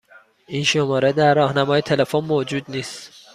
[0.47, 3.11] این شماره در راهنمای تلفن موجود نیست.